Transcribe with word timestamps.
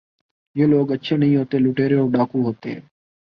یہ 0.55 0.65
لوگ 0.67 0.91
اچھے 0.91 1.17
نہیں 1.17 1.35
ہوتے، 1.35 1.57
لٹیرے 1.59 1.95
اور 1.95 2.09
ڈاکو 2.09 2.41
ہوتے 2.43 2.71
ہیں۔ 2.71 2.81